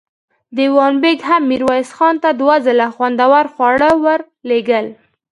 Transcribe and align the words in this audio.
دېوان 0.55 0.93
بېګ 1.01 1.19
هم 1.29 1.43
ميرويس 1.49 1.89
خان 1.97 2.15
ته 2.23 2.29
دوه 2.39 2.55
ځله 2.65 2.87
خوندور 2.95 3.45
خواړه 3.53 3.89
ور 4.03 4.21
لېږل. 4.49 4.87